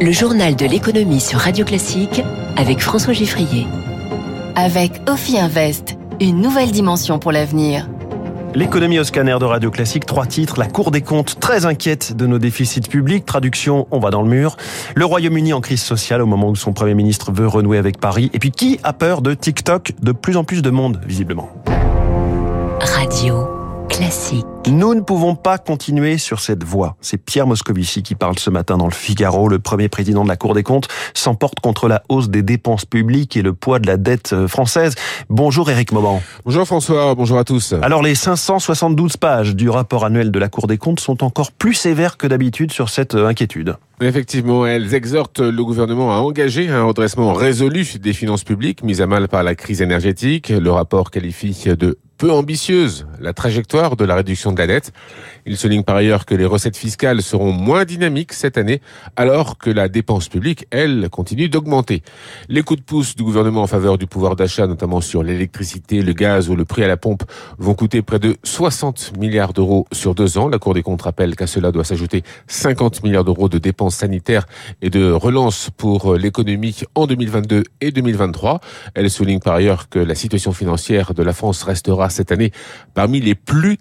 [0.00, 2.22] Le journal de l'économie sur Radio Classique
[2.56, 3.66] avec François Giffrier.
[4.54, 7.88] Avec Ophi Invest, une nouvelle dimension pour l'avenir.
[8.54, 10.56] L'économie au scanner de Radio Classique, trois titres.
[10.56, 13.26] La Cour des comptes très inquiète de nos déficits publics.
[13.26, 14.56] Traduction, on va dans le mur.
[14.94, 18.30] Le Royaume-Uni en crise sociale au moment où son Premier ministre veut renouer avec Paris.
[18.32, 19.94] Et puis qui a peur de TikTok?
[20.00, 21.50] De plus en plus de monde, visiblement.
[22.80, 23.48] Radio
[23.88, 24.46] Classique.
[24.66, 26.96] Nous ne pouvons pas continuer sur cette voie.
[27.00, 29.48] C'est Pierre Moscovici qui parle ce matin dans le Figaro.
[29.48, 33.36] Le premier président de la Cour des comptes s'emporte contre la hausse des dépenses publiques
[33.36, 34.94] et le poids de la dette euh, française.
[35.30, 36.20] Bonjour Éric Mauban.
[36.44, 37.72] Bonjour François, bonjour à tous.
[37.80, 41.74] Alors les 572 pages du rapport annuel de la Cour des comptes sont encore plus
[41.74, 43.76] sévères que d'habitude sur cette euh, inquiétude.
[44.00, 49.06] Effectivement, elles exhortent le gouvernement à engager un redressement résolu des finances publiques mises à
[49.06, 50.50] mal par la crise énergétique.
[50.50, 54.92] Le rapport qualifie de peu ambitieuse la trajectoire de la réduction de la dette.
[55.46, 58.80] Il souligne par ailleurs que les recettes fiscales seront moins dynamiques cette année,
[59.16, 62.02] alors que la dépense publique, elle, continue d'augmenter.
[62.48, 66.12] Les coups de pouce du gouvernement en faveur du pouvoir d'achat, notamment sur l'électricité, le
[66.12, 67.22] gaz ou le prix à la pompe,
[67.58, 70.48] vont coûter près de 60 milliards d'euros sur deux ans.
[70.48, 74.46] La Cour des comptes rappelle qu'à cela doit s'ajouter 50 milliards d'euros de dépenses sanitaires
[74.82, 78.60] et de relance pour l'économie en 2022 et 2023.
[78.94, 82.52] Elle souligne par ailleurs que la situation financière de la France restera cette année
[82.94, 83.78] parmi les plus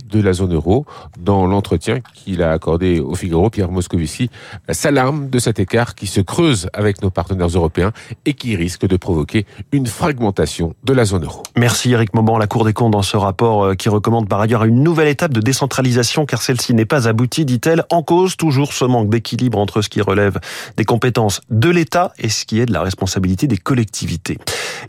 [0.00, 0.86] de la zone euro.
[1.18, 4.30] Dans l'entretien qu'il a accordé au Figaro, Pierre Moscovici
[4.70, 7.92] s'alarme de cet écart qui se creuse avec nos partenaires européens
[8.24, 11.42] et qui risque de provoquer une fragmentation de la zone euro.
[11.56, 12.38] Merci Eric Mauban.
[12.38, 15.32] La Cour des comptes dans ce rapport euh, qui recommande par ailleurs une nouvelle étape
[15.32, 19.82] de décentralisation car celle-ci n'est pas aboutie, dit-elle, en cause toujours ce manque d'équilibre entre
[19.82, 20.38] ce qui relève
[20.76, 24.38] des compétences de l'État et ce qui est de la responsabilité des collectivités.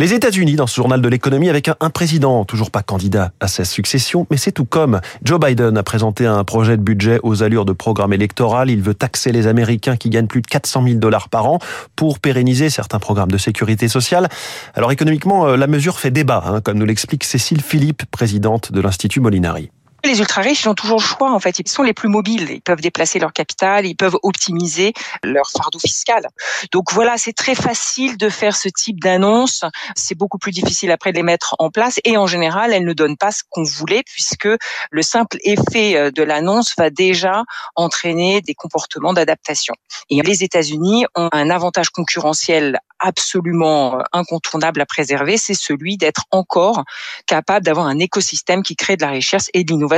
[0.00, 3.64] Les États-Unis dans ce journal de l'économie avec un président toujours pas candidat à sa
[3.64, 5.00] succession, mais c'est tout comme.
[5.22, 8.70] Joe Biden a présenté un projet de budget aux allures de programme électoral.
[8.70, 11.60] Il veut taxer les Américains qui gagnent plus de 400 000 dollars par an
[11.94, 14.28] pour pérenniser certains programmes de sécurité sociale.
[14.74, 18.80] Alors économiquement, euh, la mesure fait débat, hein, comme nous l'explique Cécile Philippe, présidente de
[18.80, 19.70] l'Institut Molinari.
[20.04, 21.58] Les ultra-riches, ont toujours le choix, en fait.
[21.58, 22.50] Ils sont les plus mobiles.
[22.50, 24.92] Ils peuvent déplacer leur capital, ils peuvent optimiser
[25.22, 26.28] leur fardeau fiscal.
[26.72, 29.64] Donc voilà, c'est très facile de faire ce type d'annonce.
[29.96, 32.00] C'est beaucoup plus difficile après de les mettre en place.
[32.04, 34.48] Et en général, elles ne donnent pas ce qu'on voulait puisque
[34.90, 37.44] le simple effet euh, de l'annonce va déjà
[37.74, 39.74] entraîner des comportements d'adaptation.
[40.10, 46.24] Et les États-Unis ont un avantage concurrentiel absolument euh, incontournable à préserver, c'est celui d'être
[46.30, 46.84] encore
[47.26, 49.93] capable d'avoir un écosystème qui crée de la richesse et de l'innovation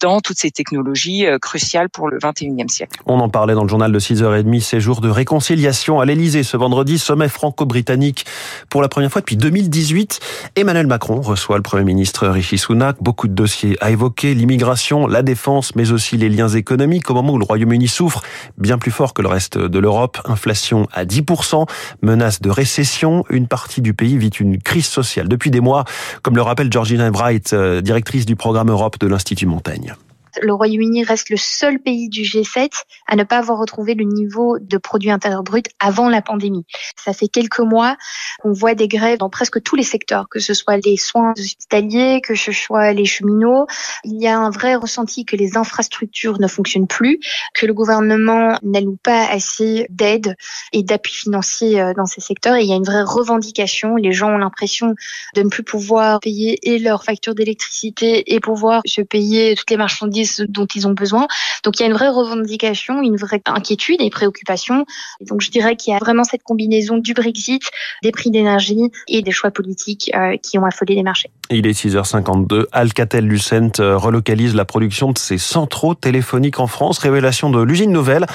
[0.00, 3.00] dans toutes ces technologies euh, cruciales pour le 21e siècle.
[3.06, 6.56] On en parlait dans le journal de 6h30, ces jours de réconciliation à l'Elysée ce
[6.56, 8.26] vendredi, sommet franco-britannique
[8.68, 10.20] pour la première fois depuis 2018.
[10.56, 12.96] Emmanuel Macron reçoit le Premier ministre Rishi Sunak.
[13.00, 17.32] Beaucoup de dossiers à évoquer, l'immigration, la défense, mais aussi les liens économiques au moment
[17.34, 18.22] où le Royaume-Uni souffre
[18.58, 20.18] bien plus fort que le reste de l'Europe.
[20.24, 21.66] Inflation à 10%,
[22.02, 23.24] menace de récession.
[23.30, 25.84] Une partie du pays vit une crise sociale depuis des mois,
[26.22, 29.94] comme le rappelle Georgina Bright, euh, directrice du programme Europe de l'Institut Montaigne
[30.40, 32.70] le Royaume-Uni reste le seul pays du G7
[33.06, 36.64] à ne pas avoir retrouvé le niveau de produit intérieur brut avant la pandémie.
[36.96, 37.96] Ça fait quelques mois
[38.40, 42.20] qu'on voit des grèves dans presque tous les secteurs, que ce soit les soins hospitaliers,
[42.22, 43.66] que ce soit les cheminots.
[44.04, 47.18] Il y a un vrai ressenti que les infrastructures ne fonctionnent plus,
[47.54, 50.36] que le gouvernement n'alloue pas assez d'aide
[50.72, 52.56] et d'appui financier euh, dans ces secteurs.
[52.56, 53.96] Il y a une vraie revendication.
[53.96, 54.94] Les gens ont l'impression
[55.34, 59.76] de ne plus pouvoir payer et leurs factures d'électricité et pouvoir se payer toutes les
[59.76, 61.26] marchandises dont ils ont besoin.
[61.64, 64.84] Donc il y a une vraie revendication, une vraie inquiétude et préoccupation.
[65.20, 67.62] donc je dirais qu'il y a vraiment cette combinaison du Brexit,
[68.02, 71.30] des prix d'énergie et des choix politiques euh, qui ont affolé les marchés.
[71.50, 72.66] Il est 6h52.
[72.72, 76.98] Alcatel-Lucent euh, relocalise la production de ses centraux téléphoniques en France.
[76.98, 78.26] Révélation de l'usine nouvelle.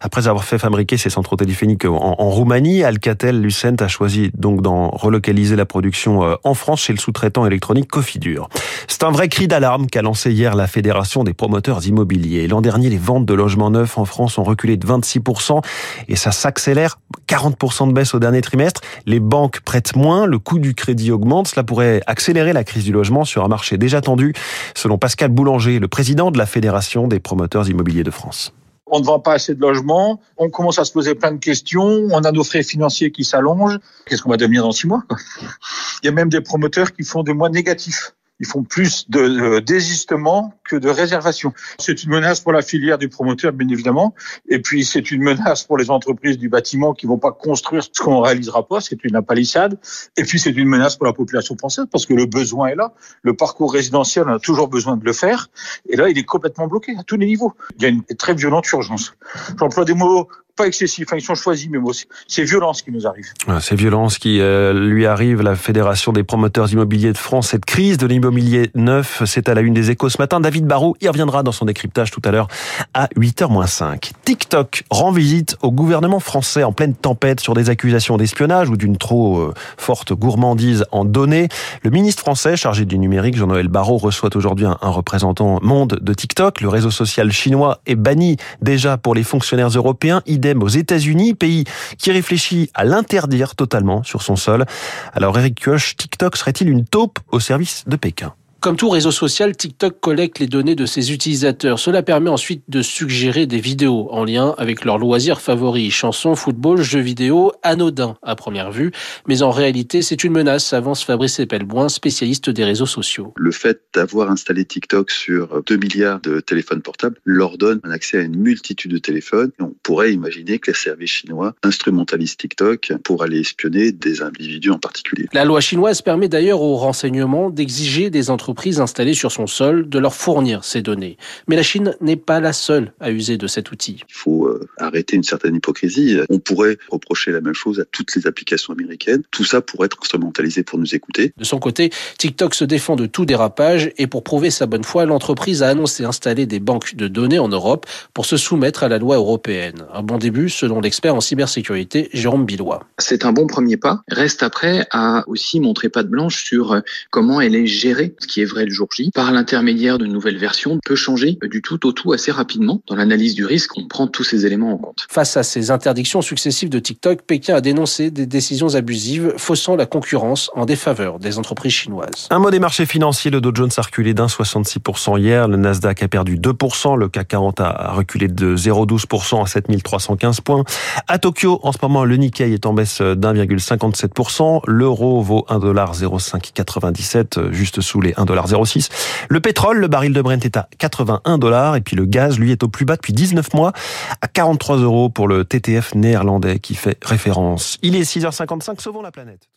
[0.00, 4.88] Après avoir fait fabriquer ses centraux téléphoniques en, en Roumanie, Alcatel-Lucent a choisi donc d'en
[4.88, 8.48] relocaliser la production euh, en France chez le sous-traitant électronique Cofidur.
[8.88, 12.48] C'est un vrai cri d'alarme qu'a lancé hier la Fédération des promoteurs immobiliers.
[12.48, 15.62] L'an dernier, les ventes de logements neufs en France ont reculé de 26%
[16.08, 16.98] et ça s'accélère.
[17.28, 18.80] 40% de baisse au dernier trimestre.
[19.06, 21.48] Les banques prêtent moins, le coût du crédit augmente.
[21.48, 24.32] Cela pourrait accélérer la crise du logement sur un marché déjà tendu,
[24.74, 28.52] selon Pascal Boulanger, le président de la Fédération des promoteurs immobiliers de France
[28.92, 32.08] on ne vend pas assez de logements, on commence à se poser plein de questions,
[32.10, 33.78] on a nos frais financiers qui s'allongent.
[34.04, 35.02] Qu'est-ce qu'on va devenir dans six mois?
[36.02, 38.12] Il y a même des promoteurs qui font des mois négatifs
[38.42, 41.54] ils font plus de désistement que de réservation.
[41.78, 44.14] C'est une menace pour la filière du promoteur, bien évidemment,
[44.48, 48.02] et puis c'est une menace pour les entreprises du bâtiment qui vont pas construire ce
[48.02, 49.78] qu'on réalisera pas, c'est une palissade,
[50.16, 52.92] et puis c'est une menace pour la population française parce que le besoin est là,
[53.22, 55.48] le parcours résidentiel on a toujours besoin de le faire,
[55.88, 57.52] et là il est complètement bloqué à tous les niveaux.
[57.76, 59.14] Il y a une très violente urgence.
[59.56, 61.06] J'emploie des mots pas excessif.
[61.08, 61.92] Enfin, ils sont choisis, mais bon,
[62.26, 63.26] c'est violence qui nous arrive.
[63.60, 65.40] C'est violence qui euh, lui arrive.
[65.40, 69.62] La Fédération des promoteurs immobiliers de France, cette crise de l'immobilier neuf, c'est à la
[69.62, 70.40] une des échos ce matin.
[70.40, 72.48] David Barrault y reviendra dans son décryptage tout à l'heure
[72.92, 74.12] à 8h-5.
[74.24, 78.98] TikTok rend visite au gouvernement français en pleine tempête sur des accusations d'espionnage ou d'une
[78.98, 81.48] trop euh, forte gourmandise en données.
[81.82, 86.14] Le ministre français chargé du numérique, Jean-Noël Barrot, reçoit aujourd'hui un, un représentant monde de
[86.14, 86.60] TikTok.
[86.60, 90.22] Le réseau social chinois est banni déjà pour les fonctionnaires européens
[90.62, 91.64] aux États-Unis, pays
[91.98, 94.66] qui réfléchit à l'interdire totalement sur son sol.
[95.12, 98.34] Alors Eric Kioch, TikTok serait-il une taupe au service de Pékin?
[98.62, 101.80] Comme tout réseau social, TikTok collecte les données de ses utilisateurs.
[101.80, 106.80] Cela permet ensuite de suggérer des vidéos en lien avec leurs loisirs favoris, chansons, football,
[106.80, 108.92] jeux vidéo, anodins à première vue.
[109.26, 113.32] Mais en réalité, c'est une menace, avance Fabrice Epelboin, spécialiste des réseaux sociaux.
[113.36, 118.18] Le fait d'avoir installé TikTok sur 2 milliards de téléphones portables leur donne un accès
[118.18, 119.50] à une multitude de téléphones.
[119.58, 124.78] On pourrait imaginer que les services chinois instrumentalisent TikTok pour aller espionner des individus en
[124.78, 125.26] particulier.
[125.32, 129.88] La loi chinoise permet d'ailleurs aux renseignements d'exiger des entreprises entreprises installées sur son sol
[129.88, 131.16] de leur fournir ces données.
[131.48, 134.04] Mais la Chine n'est pas la seule à user de cet outil.
[134.06, 136.18] Il faut euh, arrêter une certaine hypocrisie.
[136.28, 139.22] On pourrait reprocher la même chose à toutes les applications américaines.
[139.30, 141.32] Tout ça pourrait être instrumentalisé pour nous écouter.
[141.38, 145.06] De son côté, TikTok se défend de tout dérapage et pour prouver sa bonne foi,
[145.06, 148.98] l'entreprise a annoncé installer des banques de données en Europe pour se soumettre à la
[148.98, 149.86] loi européenne.
[149.94, 152.84] Un bon début selon l'expert en cybersécurité Jérôme Billois.
[152.98, 154.02] C'est un bon premier pas.
[154.08, 158.26] Reste après à aussi montrer pas de blanche sur euh, comment elle est gérée, ce
[158.26, 161.86] qui est vrai le jour J, par l'intermédiaire de nouvelles versions, peut changer du tout
[161.86, 162.82] au tout assez rapidement.
[162.88, 165.06] Dans l'analyse du risque, on prend tous ces éléments en compte.
[165.10, 169.86] Face à ces interdictions successives de TikTok, Pékin a dénoncé des décisions abusives faussant la
[169.86, 172.28] concurrence en défaveur des entreprises chinoises.
[172.30, 176.02] Un mot des marchés financiers, le Dow Jones a reculé d'un 66% hier, le Nasdaq
[176.02, 180.64] a perdu 2%, le CAC 40 a reculé de 0,12% à 7315 points.
[181.08, 187.80] À Tokyo, en ce moment, le Nikkei est en baisse d'1,57%, l'euro vaut 1,0597, juste
[187.80, 188.88] sous les 1 0,06.
[189.28, 192.52] Le pétrole, le baril de Brent est à 81 dollars et puis le gaz, lui,
[192.52, 193.72] est au plus bas depuis 19 mois
[194.20, 197.78] à 43 euros pour le TTF néerlandais qui fait référence.
[197.82, 199.48] Il est 6h55, sauvons la planète.